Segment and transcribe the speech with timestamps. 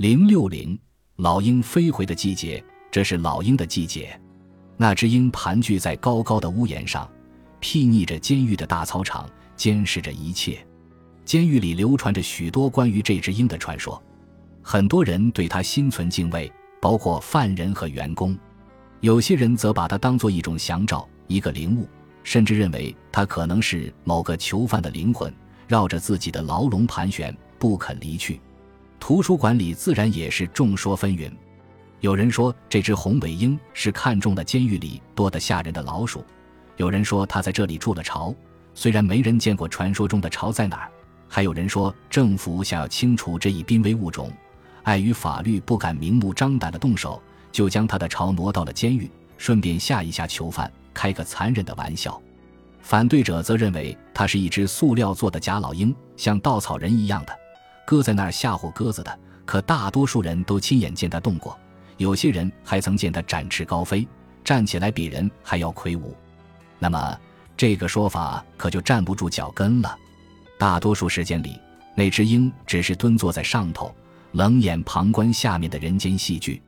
[0.00, 0.78] 零六零，
[1.16, 4.18] 老鹰飞回的季节，这是老鹰的季节。
[4.78, 7.06] 那只鹰盘踞在高高的屋檐上，
[7.60, 10.66] 睥睨着监狱的大操场，监视着一切。
[11.26, 14.02] 监狱里流传着许多关于这只鹰的传说，
[14.62, 18.34] 很多人对它心存敬畏，包括犯人和员工。
[19.00, 21.86] 有些人则把它当作一种祥兆，一个灵物，
[22.22, 25.30] 甚至认为它可能是某个囚犯的灵魂，
[25.68, 28.40] 绕着自己的牢笼盘旋，不肯离去。
[29.00, 31.32] 图书馆里自然也是众说纷纭。
[32.00, 36.24] 有人说这只红尾鹰是看中了监狱里多得吓人的老鼠，
[36.76, 38.32] 有人说它在这里筑了巢，
[38.74, 40.90] 虽然没人见过传说中的巢在哪儿。
[41.28, 44.32] 还有人说政府想要清除这一濒危物种，
[44.82, 47.20] 碍于法律不敢明目张胆的动手，
[47.50, 52.20] 就将它的巢挪到了监狱，顺便吓一吓囚犯，开个残忍的玩笑。
[52.80, 57.39] 反对者则认为它是一只塑料做的假老鹰，像稻草人一样的。
[57.90, 61.58] 搁在那儿吓唬鸽子的，可大多数人都亲眼见它动过，
[61.96, 64.06] 有些人还曾见它展翅高飞，
[64.44, 66.16] 站起来比人还要魁梧。
[66.78, 67.18] 那么
[67.56, 69.98] 这个说法可就站不住脚跟了。
[70.56, 71.60] 大多数时间里，
[71.96, 73.92] 那只鹰只是蹲坐在上头，
[74.34, 76.62] 冷眼旁观下面的人间戏剧。